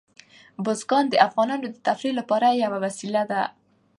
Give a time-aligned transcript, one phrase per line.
[0.63, 3.41] بزګان د افغانانو د تفریح لپاره یوه وسیله ده.